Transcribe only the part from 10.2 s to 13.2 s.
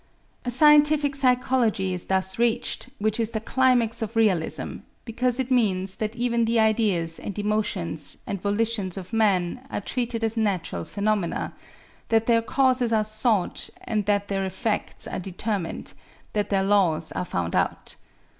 as natural phenomena, that their causes are